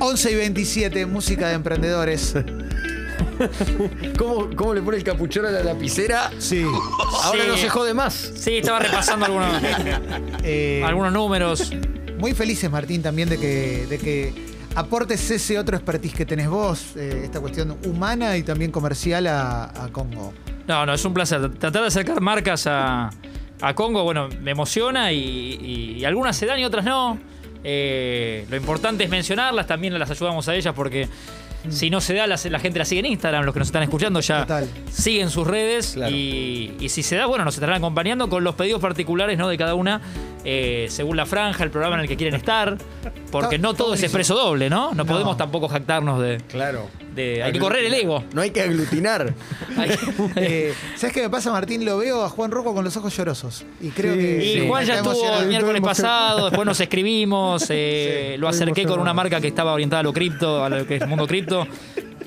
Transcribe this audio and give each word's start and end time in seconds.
11 0.00 0.30
y 0.30 0.34
27, 0.34 1.06
música 1.06 1.48
de 1.48 1.54
emprendedores. 1.54 2.34
¿Cómo, 4.18 4.48
cómo 4.54 4.74
le 4.74 4.82
pone 4.82 4.98
el 4.98 5.04
capuchón 5.04 5.46
a 5.46 5.50
la 5.50 5.62
lapicera? 5.62 6.30
Sí. 6.38 6.62
Ahora 7.24 7.42
Sí. 7.44 7.48
no 7.48 7.56
se 7.56 7.68
jode 7.68 7.94
más. 7.94 8.14
Sí, 8.36 8.58
estaba 8.58 8.78
repasando 8.80 9.26
algunos, 9.26 9.48
Eh, 10.42 10.82
algunos 10.84 11.12
números. 11.12 11.72
Muy 12.18 12.34
felices, 12.34 12.70
Martín, 12.70 13.02
también 13.02 13.28
de 13.28 13.38
que, 13.38 13.86
de 13.88 13.98
que 13.98 14.34
aportes 14.74 15.30
ese 15.30 15.58
otro 15.58 15.76
expertise 15.76 16.14
que 16.14 16.26
tenés 16.26 16.48
vos, 16.48 16.96
eh, 16.96 17.22
esta 17.24 17.40
cuestión 17.40 17.76
humana 17.86 18.36
y 18.36 18.42
también 18.42 18.70
comercial 18.70 19.26
a, 19.26 19.64
a 19.64 19.88
Congo. 19.90 20.32
No, 20.66 20.84
no, 20.86 20.92
es 20.94 21.04
un 21.04 21.14
placer. 21.14 21.50
Tratar 21.54 21.82
de 21.82 21.88
acercar 21.88 22.20
marcas 22.20 22.66
a, 22.66 23.10
a 23.62 23.74
Congo, 23.74 24.02
bueno, 24.04 24.28
me 24.42 24.50
emociona 24.50 25.12
y, 25.12 25.18
y- 25.18 25.92
y 26.00 26.04
algunas 26.04 26.36
se 26.36 26.44
dan 26.46 26.58
y 26.58 26.64
otras 26.64 26.84
no. 26.84 27.18
Eh, 27.64 28.46
lo 28.50 28.56
importante 28.56 29.04
es 29.04 29.10
mencionarlas, 29.10 29.66
también 29.66 29.98
las 29.98 30.10
ayudamos 30.10 30.48
a 30.48 30.54
ellas 30.54 30.74
porque 30.74 31.08
si 31.68 31.90
no 31.90 32.00
se 32.00 32.14
da, 32.14 32.26
la, 32.26 32.38
gente 32.38 32.78
la 32.78 32.86
sigue 32.86 33.00
en 33.00 33.06
Instagram, 33.06 33.44
los 33.44 33.52
que 33.52 33.58
nos 33.58 33.68
están 33.68 33.82
escuchando 33.82 34.20
ya 34.20 34.40
Total. 34.42 34.66
siguen 34.90 35.28
sus 35.28 35.46
redes 35.46 35.92
Claro. 35.92 36.14
y, 36.16 36.74
y 36.80 36.88
si 36.88 37.02
se 37.02 37.16
da, 37.16 37.26
bueno, 37.26 37.44
nos 37.44 37.52
estarán 37.54 37.76
acompañando 37.76 38.30
con 38.30 38.42
los 38.44 38.54
pedidos 38.54 38.80
particulares 38.80 39.36
¿no? 39.36 39.46
de 39.46 39.58
cada 39.58 39.74
una, 39.74 40.00
eh, 40.44 40.86
según 40.88 41.18
la 41.18 41.26
franja, 41.26 41.62
el 41.62 41.70
programa 41.70 41.96
en 41.96 42.00
el 42.02 42.08
que 42.08 42.16
quieren 42.16 42.34
estar, 42.34 42.78
porque 43.30 43.58
no 43.58 43.74
todo 43.74 43.92
es 43.92 44.02
expreso 44.02 44.34
doble, 44.34 44.70
¿no? 44.70 44.88
No, 44.92 45.04
No. 45.04 45.06
podemos 45.06 45.36
tampoco 45.36 45.68
jactarnos 45.68 46.22
de... 46.22 46.38
Claro. 46.48 46.88
De- 47.20 47.42
hay 47.42 47.52
que 47.52 47.58
correr 47.58 47.84
el 47.84 47.94
ego. 47.94 48.24
No 48.34 48.40
hay 48.40 48.50
que 48.50 48.62
aglutinar. 48.62 49.32
Eh, 50.36 50.74
¿Sabes 50.96 51.14
qué 51.14 51.22
me 51.22 51.30
pasa, 51.30 51.50
Martín? 51.50 51.84
Lo 51.84 51.98
veo 51.98 52.22
a 52.24 52.28
Juan 52.28 52.50
Rocco 52.50 52.74
con 52.74 52.84
los 52.84 52.96
ojos 52.96 53.16
llorosos. 53.16 53.64
Y 53.80 53.88
creo 53.90 54.14
que. 54.14 54.44
Y 54.44 54.60
Sí. 54.60 54.66
Juan 54.68 54.84
ya 54.84 54.96
estuvo 54.96 55.38
el 55.40 55.46
miércoles 55.48 55.80
pasado, 55.82 56.46
después 56.50 56.66
nos 56.66 56.80
escribimos, 56.80 57.64
eh, 57.70 58.36
lo 58.38 58.48
acerqué 58.48 58.84
con 58.84 59.00
una 59.00 59.14
marca 59.14 59.40
que 59.40 59.48
estaba 59.48 59.72
orientada 59.72 60.00
a 60.00 60.02
lo 60.02 60.12
cripto, 60.12 60.64
a 60.64 60.68
lo 60.68 60.86
que 60.86 60.96
es 60.96 61.02
el 61.02 61.08
mundo 61.08 61.26
cripto. 61.26 61.66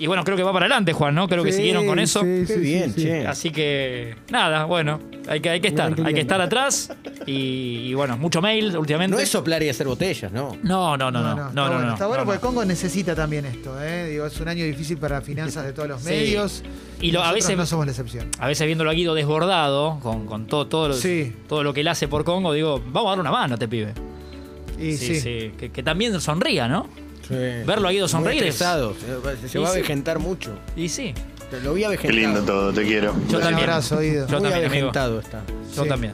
Y 0.03 0.07
bueno, 0.07 0.25
creo 0.25 0.35
que 0.35 0.43
va 0.43 0.52
para 0.52 0.66
adelante, 0.66 0.91
Juan, 0.91 1.16
¿no? 1.16 1.30
Creo 1.30 1.45
que 1.45 1.52
Sí, 1.53 1.59
siguieron 1.59 1.86
con 1.86 1.97
eso. 1.97 2.19
sí, 2.19 2.44
Qué 2.45 2.55
sí, 2.55 2.59
bien, 2.59 2.94
sí, 2.94 3.02
sí. 3.03 3.08
che. 3.08 3.25
Así 3.25 3.52
que, 3.52 4.16
nada, 4.30 4.66
bueno, 4.66 5.00
hay 5.30 5.39
que, 5.39 5.50
hay 5.50 5.61
que 5.61 5.69
estar, 5.69 5.95
hay 6.05 6.14
que 6.14 6.19
estar 6.19 6.41
atrás. 6.41 6.91
Y, 7.25 7.83
y 7.86 7.94
bueno, 7.94 8.17
mucho 8.17 8.42
mail 8.42 8.75
últimamente. 8.75 9.16
No 9.16 9.22
es 9.22 9.30
soplar 9.30 9.64
y 9.64 9.69
hacer 9.69 9.88
botellas, 9.88 10.30
¿no? 10.33 10.58
No, 10.61 10.97
no, 10.97 11.09
no, 11.09 11.22
no. 11.22 11.36
No, 11.36 11.47
está 11.47 11.53
no, 11.53 11.67
bueno, 11.69 11.86
no, 11.88 11.94
está 11.94 12.08
bueno 12.08 12.23
no, 12.23 12.25
porque 12.25 12.42
no. 12.42 12.47
Congo 12.50 12.66
necesita 12.66 13.16
también 13.16 13.45
esto. 13.45 13.81
¿eh? 13.81 14.09
Digo, 14.09 14.25
es 14.25 14.38
un 14.42 14.50
año 14.50 14.66
difícil 14.66 14.97
para 14.97 15.22
finanzas 15.22 15.64
de 15.64 15.72
todos 15.72 15.88
los 15.88 16.02
Sí. 16.02 16.09
medios. 16.09 16.64
Y 16.99 17.11
lo- 17.11 17.23
a 17.23 17.31
veces- 17.31 17.55
no 17.55 17.66
somos 17.66 17.86
la 17.86 17.94
excepción. 17.94 18.27
A 18.39 18.47
veces 18.47 18.66
viéndolo 18.67 18.89
a 18.89 18.94
Guido 18.94 19.14
desbordado, 19.16 19.99
con, 20.03 20.25
con 20.25 20.47
todo, 20.47 20.67
todo, 20.67 20.89
lo, 20.89 20.94
Sí. 20.95 21.33
todo 21.47 21.64
lo 21.64 21.73
que 21.73 21.80
él 21.80 21.88
hace 21.88 22.09
por 22.09 22.25
Congo, 22.25 22.52
digo, 22.52 22.81
vamos 22.88 23.05
a 23.08 23.09
darle 23.11 23.22
una 23.22 23.31
mano 23.31 23.53
a 23.53 23.55
este 23.55 23.70
pibe. 23.70 23.94
Y 24.77 24.97
Sí, 24.97 25.16
sí. 25.16 25.22
sí. 25.22 25.52
Que, 25.58 25.72
que 25.72 25.81
también 25.81 26.20
sonría, 26.20 26.67
¿no? 26.67 26.89
Sí. 27.27 27.35
Verlo 27.66 27.88
a 27.88 27.91
Guido 27.91 28.07
sonreír 28.07 28.43
es-. 28.43 28.55
Se, 28.55 28.66
va 29.59 29.69
a 29.69 29.71
sí. 29.73 29.79
vegetar 29.79 30.19
mucho. 30.19 30.52
Y 30.75 30.89
sí, 30.89 31.13
Lo 31.63 31.73
vi 31.73 31.81
Qué 31.81 31.85
avejentado. 31.88 32.19
lindo 32.19 32.41
todo, 32.41 32.73
te 32.73 32.83
quiero. 32.83 33.13
yo 33.30 33.38
Un 33.38 33.43
también. 33.43 33.69
abrazo, 33.69 33.99
Guido. 33.99 34.27
Yo 34.27 34.39
Muy 34.39 34.49
también, 34.49 34.65
avejentado 34.67 35.19
está. 35.19 35.41
Yo 35.75 35.83
Sí. 35.83 35.89
también. 35.89 36.13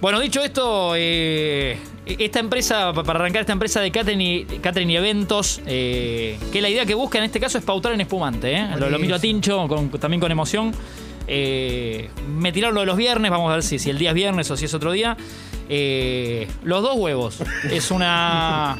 Bueno, 0.00 0.20
dicho 0.20 0.40
esto, 0.42 0.92
eh, 0.96 1.76
esta 2.06 2.38
empresa, 2.38 2.92
pa- 2.92 3.02
para 3.02 3.18
arrancar 3.18 3.40
esta 3.40 3.52
empresa 3.52 3.80
de 3.80 3.90
catering 3.90 4.20
y, 4.20 4.44
catering 4.62 4.88
y 4.90 4.96
eventos, 4.96 5.60
eh, 5.66 6.38
que 6.52 6.62
la 6.62 6.68
idea 6.68 6.86
que 6.86 6.94
busca 6.94 7.18
en 7.18 7.24
este 7.24 7.40
caso 7.40 7.58
es 7.58 7.64
pautar 7.64 7.92
en 7.92 8.00
espumante. 8.02 8.52
¿eh? 8.54 8.68
Lo, 8.78 8.88
lo 8.88 8.98
miro 9.00 9.16
a 9.16 9.18
Tincho 9.18 9.66
con- 9.66 9.90
también 9.90 10.20
con 10.20 10.30
emoción. 10.30 10.72
Eh, 11.26 12.08
me 12.28 12.52
tiraron 12.52 12.74
lo 12.76 12.80
de 12.82 12.86
los 12.86 12.96
viernes, 12.96 13.30
vamos 13.30 13.50
a 13.50 13.54
ver 13.54 13.62
si, 13.64 13.78
si 13.80 13.90
el 13.90 13.98
día 13.98 14.10
es 14.10 14.14
viernes 14.14 14.50
o 14.50 14.56
si 14.56 14.64
es 14.66 14.72
otro 14.74 14.92
día. 14.92 15.16
Eh, 15.68 16.46
los 16.62 16.80
dos 16.82 16.96
huevos. 16.96 17.38
Es 17.70 17.90
una. 17.90 18.78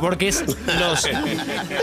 Porque 0.00 0.28
es 0.28 0.44
los. 0.78 1.08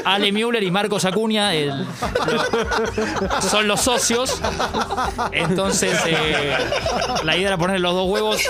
Ale 0.06 0.32
Müller 0.32 0.64
y 0.64 0.72
Marcos 0.72 1.06
Acuña 1.06 1.54
el- 1.54 1.86
lo- 1.86 3.42
son 3.42 3.68
los 3.68 3.82
socios. 3.82 4.40
Entonces, 5.32 5.98
eh, 6.06 6.58
la 7.24 7.36
idea 7.38 7.50
era 7.50 7.58
poner 7.58 7.80
los 7.80 7.94
dos 7.94 8.08
huevos 8.10 8.42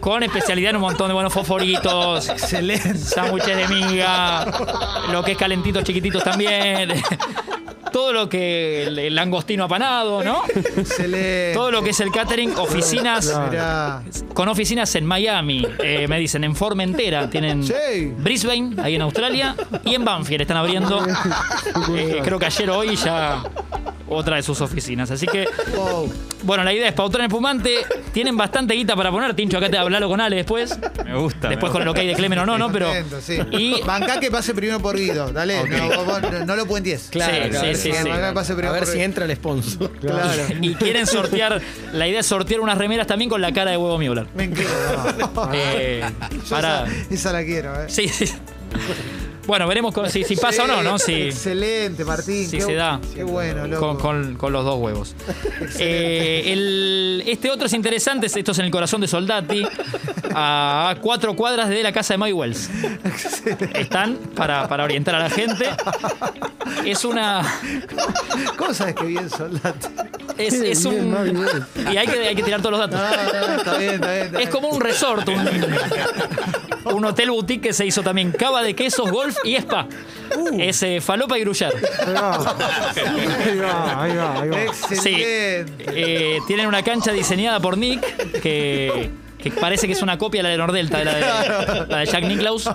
con 0.00 0.22
especialidad 0.22 0.70
en 0.70 0.76
un 0.76 0.82
montón 0.82 1.08
de 1.08 1.14
buenos 1.14 1.32
fosforitos, 1.32 2.24
sándwiches 2.24 3.56
de 3.56 3.68
miga, 3.68 4.46
lo 5.10 5.22
que 5.22 5.32
es 5.32 5.38
calentitos 5.38 5.84
chiquititos 5.84 6.22
también. 6.24 6.92
Todo 7.92 8.12
lo 8.12 8.28
que 8.28 8.84
el, 8.84 8.98
el 8.98 9.14
langostino 9.14 9.64
apanado, 9.64 10.22
¿no? 10.22 10.42
Excelente. 10.54 11.52
Todo 11.54 11.70
lo 11.70 11.82
que 11.82 11.90
es 11.90 12.00
el 12.00 12.10
catering, 12.10 12.54
oficinas 12.56 13.32
Mirá. 13.50 14.02
con 14.34 14.48
oficinas 14.48 14.94
en 14.94 15.06
Miami, 15.06 15.66
eh, 15.82 16.06
me 16.08 16.18
dicen 16.18 16.44
en 16.44 16.54
Formentera, 16.56 17.28
tienen 17.30 17.64
Sí. 17.64 18.12
Brisbane, 18.18 18.74
ahí 18.82 18.94
en 18.96 19.02
Australia, 19.02 19.54
y 19.84 19.94
en 19.94 20.04
Banfield 20.04 20.42
están 20.42 20.56
abriendo, 20.56 21.04
eh, 21.96 22.20
creo 22.24 22.38
que 22.38 22.46
ayer 22.46 22.70
o 22.70 22.78
hoy 22.78 22.96
ya 22.96 23.42
otra 24.10 24.36
de 24.36 24.42
sus 24.42 24.60
oficinas. 24.60 25.10
Así 25.10 25.26
que, 25.26 25.46
Wow. 25.76 26.12
bueno, 26.42 26.62
la 26.64 26.72
idea 26.72 26.88
es 26.88 26.94
pautar 26.94 27.22
en 27.22 27.26
espumante, 27.28 27.76
tienen 28.12 28.36
bastante 28.36 28.74
guita 28.74 28.94
para 28.96 29.10
poner, 29.10 29.34
Tincho, 29.34 29.56
acá 29.58 29.70
te 29.70 29.78
hablarlo 29.78 30.08
con 30.08 30.20
Ale 30.20 30.36
después, 30.36 30.78
Me 31.04 31.16
gusta. 31.16 31.48
después 31.48 31.72
con 31.72 31.82
el 31.82 31.88
ok 31.88 31.96
de 31.96 32.14
Clemen 32.14 32.40
o 32.40 32.46
no, 32.46 32.58
¿no? 32.58 32.70
Pero, 32.70 32.90
sí. 33.22 33.38
y 33.52 33.80
Bancá 33.82 34.20
que 34.20 34.30
pase 34.30 34.52
primero 34.54 34.80
por 34.80 34.96
Guido. 34.96 35.32
Dale, 35.32 35.62
no, 35.68 36.04
vos- 36.04 36.20
no 36.46 36.56
lo 36.56 36.66
puentes. 36.66 37.08
Claro, 37.10 37.32
Sí, 37.34 37.40
ver 37.50 37.76
sí, 37.76 37.82
si- 37.82 37.92
sí, 37.92 37.98
sí. 38.02 38.08
Bancá 38.08 38.28
que 38.28 38.34
pase 38.34 38.52
A 38.52 38.56
ver 38.56 38.84
por 38.84 38.86
si 38.92 39.00
entra 39.00 39.24
el 39.24 39.34
sponsor. 39.36 39.90
Claro. 40.00 40.42
y 40.60 40.74
quieren 40.74 41.06
sortear, 41.06 41.60
la 41.92 42.08
idea 42.08 42.20
es 42.20 42.26
sortear 42.26 42.60
unas 42.60 42.76
remeras 42.78 43.06
también 43.06 43.30
con 43.30 43.40
la 43.40 43.52
cara 43.52 43.70
de 43.70 43.76
huevo 43.76 43.96
Müller. 43.98 44.26
Me 44.34 44.44
encanta. 44.44 44.70
Eh, 45.52 46.04
para, 46.48 46.84
esa, 46.84 47.04
esa 47.10 47.32
la 47.32 47.44
quiero, 47.44 47.74
¿eh? 47.82 47.86
sí, 47.88 48.08
sí. 48.08 48.26
Bueno, 49.50 49.66
veremos 49.66 49.92
con- 49.92 50.08
si, 50.08 50.22
si 50.22 50.36
pasa 50.36 50.62
o 50.62 50.66
no, 50.68 50.80
¿no? 50.80 50.96
Si, 50.96 51.12
Excelente, 51.12 52.04
Martín. 52.04 52.48
si 52.48 52.58
qué, 52.58 52.62
se 52.62 52.74
da. 52.74 53.00
Qué 53.12 53.24
bueno, 53.24 53.66
loco. 53.66 53.84
con, 53.84 53.96
con- 53.98 54.34
con 54.36 54.52
los 54.52 54.64
dos 54.64 54.78
huevos. 54.78 55.16
Eh, 55.80 56.52
el- 56.52 57.24
este 57.26 57.50
otro 57.50 57.66
es 57.66 57.72
interesante, 57.72 58.26
esto 58.26 58.52
es 58.52 58.58
en 58.60 58.66
el 58.66 58.70
corazón 58.70 59.00
de 59.00 59.08
Soldati, 59.08 59.66
a 60.34 60.94
cuatro 61.00 61.34
cuadras 61.34 61.68
de 61.68 61.82
la 61.82 61.90
casa 61.92 62.14
de 62.14 62.18
Mike 62.18 62.32
Wells. 62.32 62.70
Están 63.74 64.16
para, 64.36 64.68
para 64.68 64.84
orientar 64.84 65.16
a 65.16 65.18
la 65.20 65.30
gente. 65.30 65.66
Es 66.84 67.04
una. 67.04 67.42
¿Cómo 68.56 68.72
sabes 68.72 68.94
que 68.94 69.04
bien 69.04 69.28
soldado? 69.28 69.74
Es, 70.38 70.54
es 70.54 70.88
Bien, 70.88 71.12
un. 71.14 71.24
Bien. 71.24 71.92
Y 71.92 71.96
hay 71.96 72.06
que, 72.06 72.18
hay 72.28 72.36
que 72.36 72.42
tirar 72.44 72.62
todos 72.62 72.78
los 72.78 72.88
No, 72.90 72.96
datos. 72.96 73.32
no, 73.48 73.54
está 73.56 73.78
bien, 73.78 73.94
está 73.94 74.12
bien. 74.12 74.24
está 74.26 74.40
Es 74.42 74.48
como 74.50 74.68
un 74.68 74.80
resort, 74.80 75.28
un, 75.28 75.44
un 76.92 77.04
hotel 77.04 77.30
boutique 77.30 77.62
que 77.62 77.72
se 77.72 77.86
hizo 77.86 78.02
también 78.02 78.32
cava 78.32 78.62
de 78.62 78.74
quesos, 78.74 79.10
golf 79.10 79.36
y 79.44 79.56
spa. 79.56 79.86
Es 80.58 80.82
eh, 80.82 81.00
falopa 81.00 81.38
y 81.38 81.42
grullar. 81.42 81.72
Ahí 82.06 82.12
va. 82.12 82.36
Ahí 82.36 83.58
va, 83.58 84.02
ahí 84.02 84.16
va, 84.16 84.40
ahí 84.42 84.48
va. 84.48 84.62
Excelente. 84.62 85.84
Eh, 85.88 86.38
tienen 86.46 86.66
una 86.66 86.82
cancha 86.82 87.12
diseñada 87.12 87.60
por 87.60 87.76
Nick 87.76 88.40
que, 88.40 89.10
que 89.42 89.50
parece 89.50 89.86
que 89.86 89.92
es 89.94 90.02
una 90.02 90.18
copia 90.18 90.40
de 90.40 90.42
la 90.44 90.48
de 90.50 90.58
Nordelta, 90.58 90.98
de 90.98 91.04
la 91.04 91.14
de, 91.14 91.86
la 91.88 91.98
de 91.98 92.06
Jack 92.06 92.24
Nicklaus. 92.24 92.68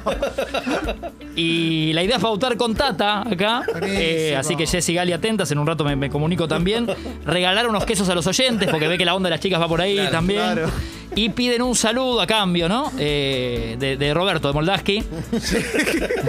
Y 1.36 1.92
la 1.94 2.04
idea 2.04 2.16
es 2.18 2.22
pautar 2.22 2.56
con 2.58 2.76
Tata 2.76 3.22
acá. 3.22 3.64
Eh, 3.84 4.36
así 4.38 4.56
que 4.56 4.66
Jessy 4.66 4.94
Gali 4.94 5.12
atentas, 5.14 5.52
en 5.52 5.60
un 5.60 5.68
rato 5.68 5.84
me, 5.84 5.96
me 5.96 6.10
comunico 6.10 6.48
también. 6.48 6.88
Regalar 7.26 7.68
unos 7.68 7.86
quesos 7.86 8.08
a 8.10 8.16
los 8.16 8.26
oyentes, 8.28 8.70
porque 8.70 8.88
ve 8.88 8.98
que 8.98 9.06
la 9.06 9.16
onda 9.16 9.28
de 9.30 9.32
las 9.36 9.40
chicas 9.42 9.60
va 9.62 9.68
por 9.68 9.82
ahí 9.82 10.00
también. 10.12 10.42
claro. 10.42 10.70
Y 11.18 11.30
piden 11.30 11.62
un 11.62 11.76
saludo 11.76 12.20
a 12.20 12.28
cambio, 12.28 12.68
¿no? 12.68 12.92
Eh, 12.98 13.78
de, 13.80 13.96
de 13.96 14.14
Roberto, 14.14 14.50
de 14.50 14.54
Moldaski. 14.54 15.02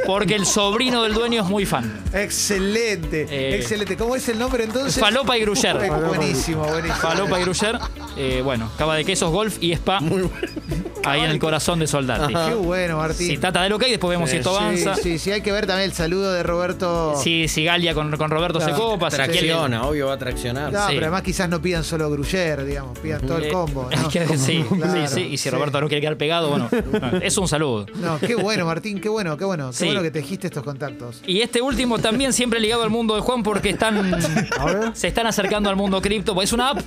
Porque 0.06 0.36
el 0.36 0.46
sobrino 0.46 1.02
del 1.02 1.12
dueño 1.12 1.42
es 1.42 1.48
muy 1.48 1.66
fan. 1.66 2.02
Excelente. 2.12 3.26
Eh, 3.28 3.56
excelente. 3.56 3.96
¿Cómo 3.96 4.14
es 4.14 4.28
el 4.28 4.38
nombre 4.38 4.62
entonces? 4.62 5.00
Falopa 5.00 5.36
y 5.36 5.42
Gruyère. 5.42 5.86
Eh, 5.86 5.90
Buenísimo, 5.90 6.62
buenísimo. 6.64 6.94
Falopa 7.00 7.40
y 7.40 7.42
Gruyère. 7.44 7.80
Eh, 8.16 8.40
bueno, 8.42 8.70
cava 8.78 8.94
de 8.96 9.04
quesos, 9.04 9.30
golf 9.30 9.58
y 9.60 9.72
spa. 9.72 10.00
Ahí 11.04 11.20
en 11.20 11.30
el 11.30 11.38
corazón 11.38 11.78
de 11.78 11.86
Soldati. 11.86 12.34
Qué 12.34 12.54
bueno, 12.54 12.96
Martín. 12.96 13.28
Si 13.28 13.38
Tata 13.38 13.62
del 13.62 13.72
ok, 13.74 13.84
después 13.86 14.10
vemos 14.10 14.28
si 14.28 14.38
esto 14.38 14.56
avanza. 14.58 14.96
Sí, 14.96 15.02
sí, 15.02 15.18
sí, 15.20 15.30
hay 15.30 15.40
que 15.40 15.52
ver 15.52 15.64
también 15.66 15.88
el 15.90 15.94
saludo 15.94 16.32
de 16.32 16.42
Roberto. 16.42 17.14
Si, 17.22 17.46
si 17.46 17.62
Galia 17.62 17.94
con, 17.94 18.10
con 18.16 18.28
Roberto 18.28 18.60
se 18.60 18.72
copa. 18.72 19.08
Tracciona, 19.08 19.86
obvio 19.86 20.08
va 20.08 20.14
a 20.14 20.18
traccionar. 20.18 20.72
No, 20.72 20.80
sí. 20.80 20.94
pero 20.94 21.02
además 21.06 21.22
quizás 21.22 21.48
no 21.48 21.62
pidan 21.62 21.84
solo 21.84 22.10
Gruyère, 22.10 22.64
digamos, 22.64 22.98
pidan 22.98 23.20
todo 23.24 23.38
el 23.38 23.44
Eh, 23.44 23.48
combo. 23.52 23.88
¿no? 23.94 24.08
que- 24.08 24.36
sí, 24.36 24.64
Claro, 24.76 25.06
sí, 25.06 25.14
sí. 25.14 25.20
Y 25.20 25.36
si 25.36 25.44
sí. 25.44 25.50
Roberto 25.50 25.80
no 25.80 25.86
quiere 25.86 26.00
quedar 26.00 26.16
pegado, 26.16 26.48
bueno, 26.50 26.68
no, 26.72 27.18
es 27.22 27.38
un 27.38 27.46
saludo. 27.46 27.86
No, 27.96 28.18
qué 28.18 28.34
bueno, 28.34 28.66
Martín, 28.66 29.00
qué 29.00 29.08
bueno, 29.08 29.36
qué 29.36 29.44
bueno. 29.44 29.68
Qué 29.70 29.76
Sí. 29.76 29.84
bueno 29.84 30.02
que 30.02 30.10
tejiste 30.10 30.48
estos 30.48 30.64
contactos. 30.64 31.22
Y 31.24 31.40
este 31.40 31.60
último 31.62 31.98
también 32.00 32.32
siempre 32.32 32.58
ligado 32.58 32.82
al 32.82 32.90
mundo 32.90 33.14
de 33.14 33.20
Juan 33.20 33.44
porque 33.44 33.70
están 33.70 34.12
A 34.58 34.64
ver. 34.64 34.90
se 34.94 35.06
están 35.06 35.26
acercando 35.28 35.70
al 35.70 35.76
mundo 35.76 36.00
cripto, 36.02 36.34
porque 36.34 36.46
es 36.46 36.52
una 36.52 36.70
app 36.70 36.80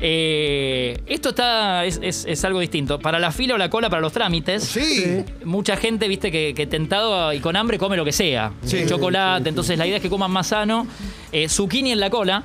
Eh, 0.00 0.96
esto 1.06 1.30
está 1.30 1.84
es, 1.84 1.98
es- 2.02 2.24
es 2.28 2.44
algo 2.44 2.60
distinto. 2.60 2.98
Para 2.98 3.18
la 3.18 3.32
fila 3.32 3.54
o 3.54 3.58
la 3.58 3.68
cola, 3.70 3.90
para 3.90 4.00
los 4.00 4.12
trámites. 4.12 4.62
Sí. 4.64 5.24
Mucha 5.44 5.76
gente, 5.76 6.06
viste, 6.08 6.30
que, 6.30 6.54
que 6.54 6.66
tentado 6.66 7.32
y 7.32 7.40
con 7.40 7.56
hambre 7.56 7.78
come 7.78 7.96
lo 7.96 8.04
que 8.04 8.12
sea. 8.12 8.52
Sí. 8.64 8.84
Chocolate, 8.88 9.48
entonces 9.48 9.76
la 9.78 9.86
idea 9.86 9.96
es 9.96 10.02
que 10.02 10.08
coman 10.10 10.30
más 10.30 10.48
sano. 10.48 10.86
Eh, 11.32 11.48
zucchini 11.48 11.92
en 11.92 12.00
la 12.00 12.10
cola. 12.10 12.42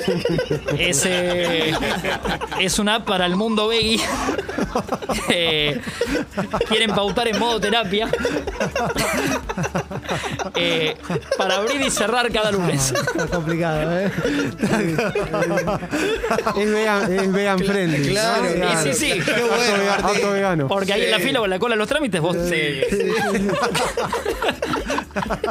es, 0.78 1.04
eh, 1.06 1.72
es 2.60 2.78
una 2.78 2.96
app 2.96 3.06
para 3.06 3.26
el 3.26 3.36
mundo 3.36 3.68
veggie. 3.68 4.00
Quieren 6.68 6.90
pautar 6.94 7.28
en 7.28 7.38
modo 7.38 7.60
terapia. 7.60 8.08
Eh, 10.58 10.96
para 11.36 11.56
abrir 11.56 11.82
y 11.82 11.90
cerrar 11.90 12.32
cada 12.32 12.50
lunes. 12.50 12.92
Está 12.92 13.26
complicado, 13.26 13.98
¿eh? 13.98 14.10
Es 16.56 16.70
vegan, 16.70 17.12
es 17.12 17.32
vegan 17.32 17.58
friendly. 17.58 18.08
claro, 18.10 18.44
¿no? 18.44 18.54
claro. 18.54 18.82
Sí, 18.82 18.94
sí, 18.94 19.12
sí. 19.12 19.20
Qué 19.20 19.42
bueno, 19.42 19.92
auto 20.02 20.30
vegano. 20.30 20.68
Porque 20.68 20.92
ahí 20.94 21.02
en 21.02 21.10
la 21.10 21.18
fila 21.18 21.40
o 21.40 21.44
en 21.44 21.50
la 21.50 21.58
cola 21.58 21.74
de 21.74 21.78
los 21.78 21.88
trámites 21.88 22.20
vos 22.20 22.36
te, 22.36 22.86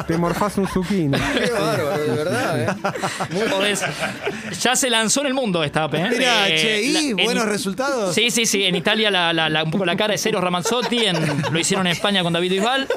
Te 0.07 0.17
morfás 0.17 0.57
un 0.57 0.67
zucchini. 0.67 1.17
Qué 1.17 1.51
bárbaro, 1.51 1.97
de 1.97 2.15
verdad, 2.15 2.59
¿eh? 2.61 2.67
podés- 3.51 3.83
Ya 4.61 4.75
se 4.75 4.89
lanzó 4.89 5.21
en 5.21 5.27
el 5.27 5.33
mundo 5.33 5.63
esta 5.63 5.83
app, 5.85 5.93
¿eh? 5.95 6.07
Mira, 6.11 6.47
Eh, 6.49 6.57
che, 6.61 6.81
¿y 6.83 6.91
la- 6.93 6.99
en- 6.99 7.17
buenos 7.17 7.45
resultados? 7.45 8.13
Sí, 8.15 8.31
sí, 8.31 8.45
sí. 8.45 8.63
En 8.63 8.75
Italia 8.75 9.09
la, 9.11 9.33
la- 9.33 9.49
la- 9.49 9.63
un 9.63 9.71
poco 9.71 9.85
la 9.85 9.95
cara 9.95 10.11
de 10.13 10.17
Cero 10.17 10.39
Ramazzotti. 10.41 11.05
En, 11.05 11.17
lo 11.51 11.59
hicieron 11.59 11.85
en 11.87 11.93
España 11.93 12.23
con 12.23 12.33
David 12.33 12.51
Bisbal. 12.51 12.87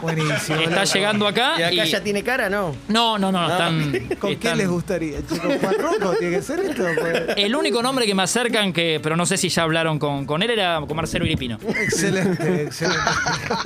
Buenísimo. 0.00 0.60
Está 0.60 0.84
llegando 0.84 1.26
acá. 1.28 1.54
¿Y 1.58 1.62
acá 1.62 1.86
y- 1.86 1.90
ya 1.90 2.02
tiene 2.02 2.22
cara, 2.22 2.48
no? 2.50 2.74
No, 2.88 3.18
no, 3.18 3.30
no. 3.30 3.50
Están, 3.50 3.92
¿Con 4.18 4.32
están- 4.32 4.36
quién 4.36 4.58
les 4.58 4.68
gustaría? 4.68 5.18
che? 5.20 5.38
¿Con 5.38 5.58
Juan 5.58 5.74
Rocco 5.78 6.14
tiene 6.18 6.36
que 6.36 6.42
ser 6.42 6.60
esto? 6.60 6.82
Pues, 7.00 7.22
El 7.36 7.54
único 7.54 7.82
nombre 7.82 8.06
que 8.06 8.14
me 8.14 8.22
acercan, 8.22 8.72
que, 8.72 9.00
pero 9.02 9.16
no 9.16 9.26
sé 9.26 9.36
si 9.36 9.48
ya 9.48 9.62
hablaron 9.62 9.98
con, 9.98 10.26
con 10.26 10.42
él, 10.42 10.50
era 10.50 10.80
con 10.86 10.96
Marcelo 10.96 11.24
Iripino. 11.24 11.58
excelente, 11.80 12.62
excelente. 12.64 13.00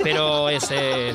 Pero 0.03 0.49
eh, 0.49 0.59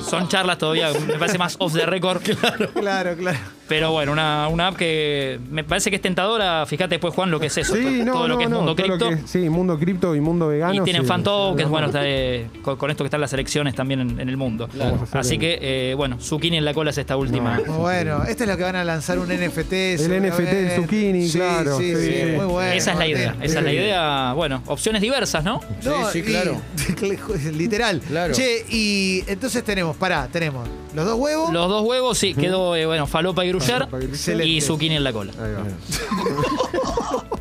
son 0.09 0.29
charlas 0.29 0.59
todavía, 0.59 0.92
me 1.01 1.15
parece 1.15 1.39
más 1.39 1.57
off 1.59 1.73
the 1.75 1.87
record. 1.87 2.23
Claro, 2.75 3.17
claro. 3.17 3.39
Pero 3.69 3.91
bueno, 3.93 4.13
una, 4.13 4.49
una 4.49 4.69
app 4.69 4.77
que 4.77 5.39
me 5.51 5.65
parece 5.65 5.89
que 5.89 5.97
es 5.97 6.03
tentadora. 6.03 6.67
Fíjate 6.67 6.97
después, 6.97 7.15
Juan, 7.15 7.31
lo 7.31 7.41
que 7.41 7.47
es 7.47 7.57
eso. 7.57 7.75
Sí, 7.75 8.03
no, 8.05 8.13
todo 8.13 8.29
lo 8.29 8.37
que 8.39 8.45
es 8.45 8.51
no, 8.51 8.57
mundo 8.59 8.75
todo 8.75 8.87
cripto. 8.87 9.09
que 9.09 9.15
es- 9.15 9.31
sí, 9.31 9.49
mundo 9.49 9.79
cripto 9.79 10.15
y 10.15 10.21
mundo 10.21 10.49
vegano. 10.49 10.75
Y 10.75 10.81
tienen 10.85 11.03
sí. 11.03 11.09
fan 11.09 11.23
tokens, 11.23 11.65
No, 11.65 11.71
bueno, 11.71 11.87
no. 11.87 11.91
está, 11.93 12.01
eh, 12.05 12.49
con, 12.63 12.77
con 12.77 12.91
esto 12.91 13.03
que 13.05 13.07
están 13.07 13.21
las 13.21 13.33
elecciones 13.33 13.75
también 13.75 14.01
en, 14.01 14.21
en 14.21 14.29
el 14.29 14.37
mundo. 14.37 14.69
Así 15.13 15.39
que, 15.39 15.59
eh, 15.63 15.95
bueno, 15.95 16.19
Zucchini 16.21 16.59
en 16.59 16.65
la 16.65 16.75
cola 16.75 16.91
es 16.91 16.99
esta 16.99 17.17
última. 17.17 17.61
Bueno. 17.67 18.25
Esta 18.25 18.45
es 18.45 18.49
la 18.49 18.57
que 18.57 18.63
van 18.65 18.77
a 18.77 18.85
lanzar 18.85 19.19
un 19.19 19.29
NFT. 19.29 19.73
El. 19.73 20.23
NFT 20.23 20.39
del 20.41 20.71
zucchini, 20.83 21.29
Sí, 21.29 21.39
claro, 21.39 21.79
Sí, 21.79 21.95
sí. 21.95 22.07
sí, 22.13 22.23
muy 22.37 22.45
bueno. 22.47 22.73
esa 22.73 22.93
es 22.93 22.99
la 22.99 23.07
idea, 23.07 23.37
esa 23.41 23.59
es 23.61 23.65
la 23.65 23.73
idea. 23.73 24.33
Bueno, 24.35 24.63
opciones 24.67 25.01
diversas, 25.01 25.45
¿no? 25.45 25.61
No, 25.85 26.11
Sí, 26.11 26.19
sí, 26.23 26.29
y- 26.29 26.33
claro. 26.33 26.61
literal. 27.57 28.01
Claro. 28.07 28.35
Che, 28.35 28.65
y 28.69 29.25
entonces 29.27 29.63
tenemos, 29.65 29.97
pará, 29.97 30.29
tenemos 30.31 30.69
los 30.95 31.05
dos 31.07 31.19
huevos. 31.19 31.53
Los 31.53 31.69
dos 31.69 31.83
huevos, 31.85 32.19
sí, 32.19 32.35
quedó, 32.35 32.77
eh, 32.77 32.87
bueno, 32.87 33.07
falopa 33.07 33.45
y 33.45 33.53
Falopa 33.53 33.99
y 33.99 33.99
gruyère. 33.99 34.07
Excelente. 34.13 34.47
y 34.47 34.61
zucchini 34.61 34.97
en 34.97 35.05
la 35.05 35.13
cola. 35.13 35.33
Ahí 35.39 35.53
va. 35.53 35.63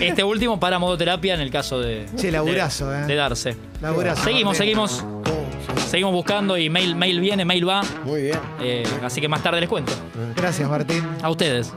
Este 0.00 0.22
último 0.24 0.60
para 0.60 0.78
modoterapia 0.78 1.34
en 1.34 1.40
el 1.40 1.50
caso 1.50 1.80
de. 1.80 2.06
Che, 2.16 2.30
laburazo, 2.30 2.90
de, 2.90 3.02
eh. 3.02 3.06
de 3.06 3.14
darse. 3.14 3.56
Laburazo, 3.80 4.24
Seguimos, 4.24 4.56
seguimos. 4.56 5.04
Seguimos 5.88 6.12
buscando 6.12 6.58
y 6.58 6.68
mail, 6.68 6.96
mail 6.96 7.20
viene, 7.20 7.44
mail 7.44 7.68
va. 7.68 7.82
Muy 8.04 8.22
bien. 8.22 8.38
Eh, 8.60 8.82
así 9.02 9.20
que 9.20 9.28
más 9.28 9.42
tarde 9.42 9.60
les 9.60 9.68
cuento. 9.68 9.92
Gracias, 10.34 10.68
Martín. 10.68 11.06
A 11.22 11.30
ustedes. 11.30 11.72